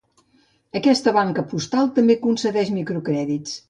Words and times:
Aquesta 0.79 1.13
banca 1.19 1.45
postal 1.53 1.95
també 2.01 2.19
concedeix 2.27 2.77
microcrèdits. 2.83 3.59